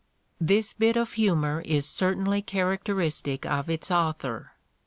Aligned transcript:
This 0.39 0.73
bit 0.73 0.97
of 0.97 1.11
humor 1.13 1.61
is 1.63 1.85
certainly 1.85 2.41
characteristic 2.41 3.45
of 3.45 3.69
ita 3.69 3.93
author. 3.93 4.53